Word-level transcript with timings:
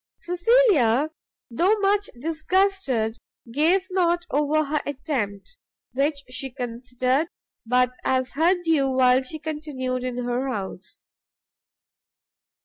Cecilia, 0.19 1.11
though 1.51 1.77
much 1.77 2.09
disgusted, 2.19 3.19
gave 3.51 3.85
not 3.91 4.25
over 4.31 4.63
her 4.65 4.81
attempt, 4.83 5.57
which 5.93 6.23
she 6.27 6.49
considered 6.49 7.27
but 7.67 7.93
as 8.03 8.31
her 8.33 8.55
due 8.63 8.89
while 8.89 9.21
she 9.21 9.37
continued 9.37 10.03
in 10.03 10.25
her 10.25 10.49
house. 10.49 10.97